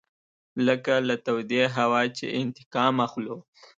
[0.67, 3.37] لکه له تودې هوا چې انتقام اخلو.